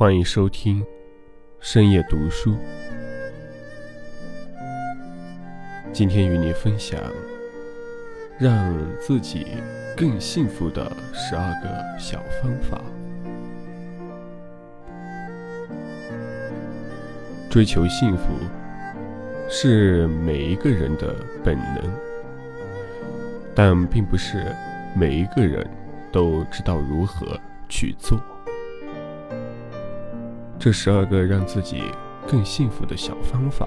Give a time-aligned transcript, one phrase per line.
[0.00, 0.82] 欢迎收听
[1.60, 2.56] 深夜读书。
[5.92, 6.98] 今天与你分享
[8.38, 9.48] 让自己
[9.94, 12.80] 更幸福的十二个小方法。
[17.50, 18.24] 追求幸福
[19.50, 21.14] 是每一个人的
[21.44, 21.92] 本能，
[23.54, 24.46] 但并不是
[24.96, 25.68] 每一个人
[26.10, 28.18] 都知道如何去做。
[30.60, 31.84] 这十二个让自己
[32.28, 33.66] 更幸福的小方法，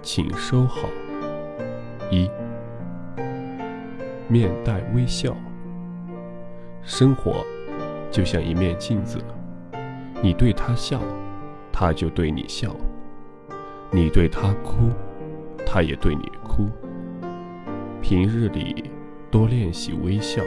[0.00, 0.88] 请收好。
[2.10, 2.30] 一，
[4.26, 5.36] 面带微笑。
[6.82, 7.44] 生活
[8.10, 9.18] 就像一面镜子，
[10.22, 10.98] 你对他笑，
[11.70, 12.70] 他就对你笑；
[13.90, 14.88] 你对他哭，
[15.66, 16.70] 他也对你哭。
[18.00, 18.90] 平日里
[19.30, 20.42] 多练习微笑，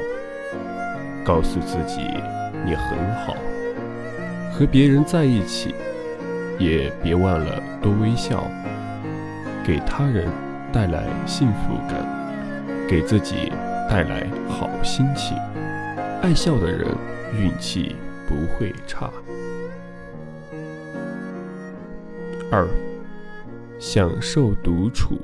[1.23, 2.01] 告诉自己
[2.65, 3.35] 你很好。
[4.57, 5.75] 和别人在一起，
[6.57, 8.49] 也别忘了多微笑，
[9.63, 10.27] 给他人
[10.73, 12.03] 带来幸福感，
[12.89, 13.51] 给自己
[13.87, 15.37] 带来好心情。
[16.23, 16.87] 爱笑的人
[17.39, 17.95] 运气
[18.27, 19.11] 不会差。
[22.51, 22.67] 二，
[23.77, 25.19] 享受独处，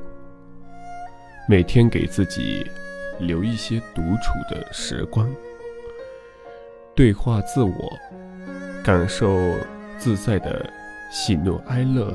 [1.49, 2.63] 每天给自己
[3.17, 5.27] 留一些独处的时光，
[6.93, 7.99] 对话自我。
[8.83, 9.39] 感受
[9.97, 10.69] 自在的
[11.09, 12.13] 喜怒哀乐，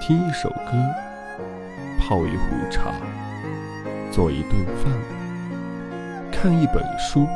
[0.00, 0.72] 听一首歌，
[1.98, 2.94] 泡一壶茶，
[4.10, 4.90] 做一顿饭，
[6.32, 7.26] 看一本书，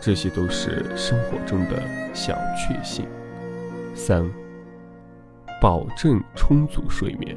[0.00, 1.82] 这些都是生活中的
[2.14, 3.06] 小确幸。
[3.94, 4.26] 三，
[5.60, 7.36] 保证充足睡眠。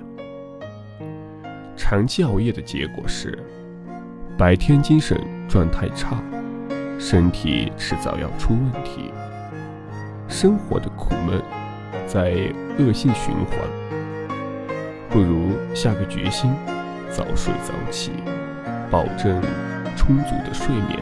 [1.76, 3.38] 长期熬夜的结果是，
[4.38, 6.24] 白天精神状态差，
[6.98, 9.12] 身体迟早要出问题。
[10.30, 11.42] 生活的苦闷
[12.06, 12.32] 在
[12.78, 13.58] 恶性循环，
[15.10, 16.54] 不如下个决心，
[17.10, 18.12] 早睡早起，
[18.92, 19.42] 保证
[19.98, 21.00] 充足的睡眠，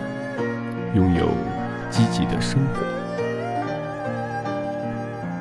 [0.95, 1.27] 拥有
[1.89, 2.81] 积极的生活。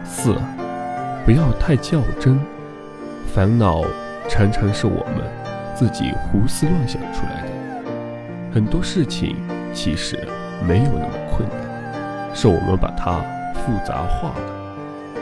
[0.04, 0.34] 四，
[1.24, 2.38] 不要太较真，
[3.32, 3.84] 烦恼
[4.28, 5.22] 常常是我们
[5.76, 7.48] 自己胡思乱想出来的。
[8.53, 9.36] 很多事情
[9.72, 10.18] 其实
[10.66, 13.24] 没有那么困难，是我们把它。
[13.65, 15.17] 复杂化了，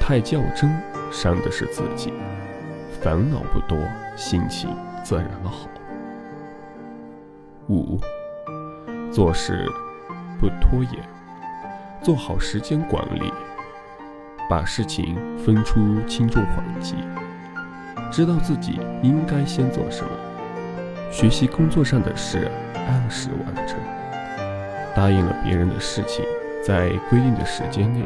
[0.00, 0.70] 太较真，
[1.10, 2.12] 伤的是自己。
[3.00, 3.78] 烦恼不多，
[4.16, 5.68] 心情自然好。
[7.68, 7.98] 五，
[9.10, 9.66] 做事
[10.38, 11.02] 不拖延，
[12.02, 13.32] 做好时间管理，
[14.48, 16.96] 把事情分出轻重缓急，
[18.10, 20.10] 知道自己应该先做什么。
[21.10, 23.78] 学习工作上的事，按时完成。
[24.94, 26.24] 答应了别人的事情。
[26.70, 28.00] 在规定的时间内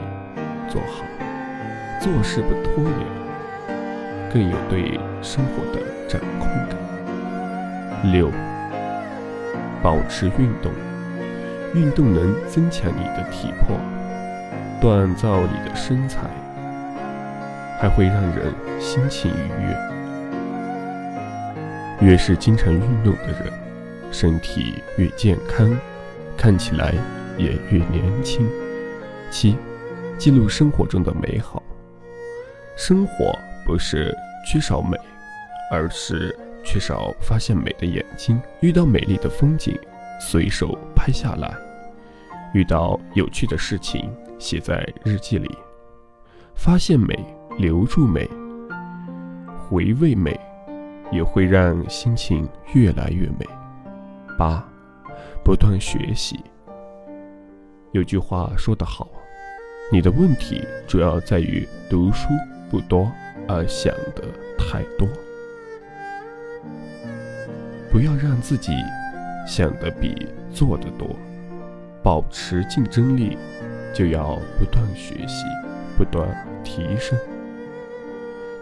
[0.70, 1.04] 做好，
[2.00, 3.06] 做事不拖延，
[4.32, 6.78] 更有对生活的掌控感。
[8.10, 8.30] 六，
[9.82, 10.72] 保持运动，
[11.74, 13.76] 运动能增强你的体魄，
[14.80, 16.22] 锻造你的身材，
[17.78, 19.76] 还会让人心情愉悦。
[22.00, 23.52] 越是经常运动的人，
[24.10, 25.70] 身体越健康，
[26.34, 26.94] 看起来。
[27.38, 28.48] 也越年轻。
[29.30, 29.56] 七，
[30.16, 31.62] 记录生活中的美好。
[32.76, 34.14] 生活不是
[34.46, 34.96] 缺少美，
[35.70, 38.40] 而是缺少发现美的眼睛。
[38.60, 39.78] 遇到美丽的风景，
[40.20, 41.50] 随手拍下来；
[42.52, 45.50] 遇到有趣的事情，写在日记里。
[46.54, 47.18] 发现美，
[47.58, 48.28] 留住美，
[49.68, 50.38] 回味美，
[51.10, 53.46] 也会让心情越来越美。
[54.38, 54.64] 八，
[55.44, 56.38] 不断学习。
[57.94, 59.08] 有句话说得好，
[59.92, 62.28] 你的问题主要在于读书
[62.68, 63.08] 不多，
[63.46, 64.24] 而想的
[64.58, 65.06] 太多。
[67.92, 68.72] 不要让自己
[69.46, 71.08] 想的比做的多，
[72.02, 73.38] 保持竞争力，
[73.94, 75.44] 就要不断学习，
[75.96, 76.28] 不断
[76.64, 77.16] 提升。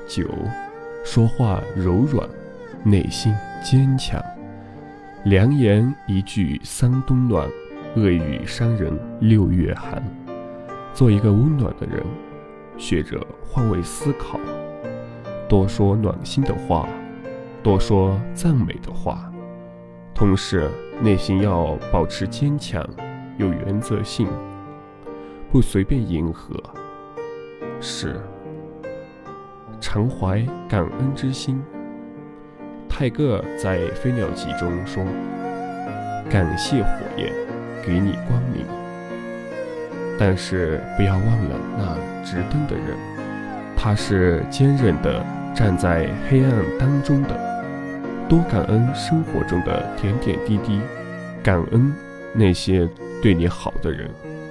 [0.07, 0.29] 九，
[1.07, 2.29] 说话柔软，
[2.85, 4.23] 内心坚强，
[5.25, 7.49] 良言一句三冬暖。
[7.95, 10.03] 恶语伤人六月寒，
[10.95, 12.03] 做一个温暖的人，
[12.79, 14.41] 学着换位思考，
[15.47, 16.89] 多说暖心的话，
[17.63, 19.31] 多说赞美的话，
[20.15, 20.71] 同时
[21.03, 22.83] 内心要保持坚强，
[23.37, 24.27] 有原则性，
[25.51, 26.59] 不随便迎合。
[27.79, 28.19] 是，
[29.83, 31.63] 常怀感恩之心。
[32.89, 35.05] 泰戈尔在《飞鸟集》中说
[36.31, 37.31] ：“感谢火焰。”
[37.85, 38.65] 给你光明，
[40.19, 42.97] 但是不要忘了那直灯的人，
[43.77, 45.25] 他是坚韧的
[45.55, 47.53] 站在黑暗当中的。
[48.29, 50.81] 多感恩生活中的点点滴滴，
[51.43, 51.93] 感恩
[52.33, 52.89] 那些
[53.23, 54.09] 对你好的人，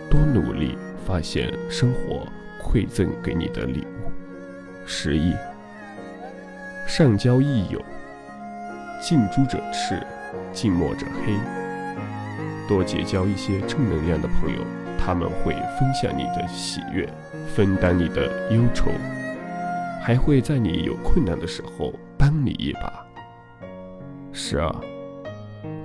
[0.09, 0.77] 多努力
[1.07, 2.27] 发现生活
[2.61, 4.11] 馈赠给你的礼物。
[4.85, 5.33] 十一，
[6.85, 7.81] 上交益友，
[9.01, 9.99] 近朱者赤，
[10.53, 11.60] 近墨者黑。
[12.71, 14.61] 多结交一些正能量的朋友，
[14.97, 17.05] 他们会分享你的喜悦，
[17.53, 18.89] 分担你的忧愁，
[20.01, 23.05] 还会在你有困难的时候帮你一把。
[24.31, 24.73] 十二，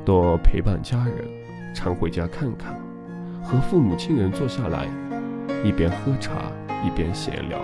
[0.05, 2.79] 多陪伴家人，常回家看看，
[3.43, 4.87] 和父母亲人坐下来，
[5.65, 6.35] 一边喝茶
[6.87, 7.59] 一边闲聊，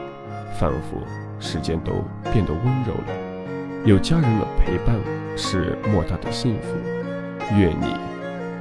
[0.58, 1.00] 仿佛
[1.38, 1.92] 时间都
[2.32, 3.84] 变得温柔了。
[3.84, 4.96] 有家人的陪伴
[5.36, 6.74] 是莫大的幸福。
[7.56, 7.94] 愿你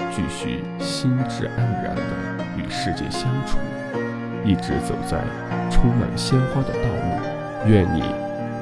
[0.10, 2.02] 继续心智安然的
[2.58, 3.58] 与世界相处，
[4.44, 5.20] 一直走在
[5.70, 7.70] 充满鲜花的道路。
[7.70, 8.04] 愿你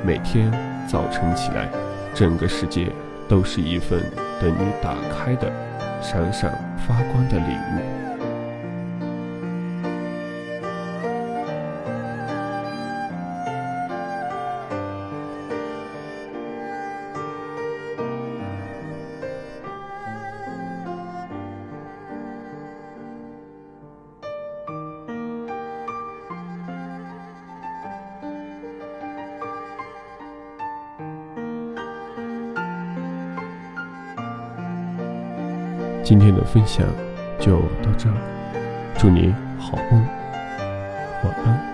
[0.06, 0.52] 每天
[0.88, 1.70] 早晨起来，
[2.14, 2.92] 整个世界。
[3.30, 4.02] 都是一份
[4.42, 5.52] 等你打开的
[6.02, 8.09] 闪闪发光的礼物。
[36.10, 36.88] 今天的分享
[37.40, 38.16] 就到这儿，
[38.98, 40.04] 祝你好梦，
[41.24, 41.69] 晚安。